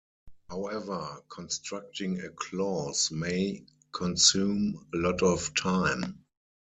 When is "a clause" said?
2.21-3.11